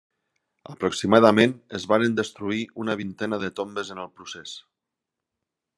Aproximadament 0.71 1.53
es 1.81 1.85
varen 1.91 2.17
destruir 2.21 2.65
una 2.85 2.97
vintena 3.05 3.41
de 3.45 3.53
tombes 3.61 3.93
en 3.97 4.03
el 4.07 4.13
procés. 4.17 4.55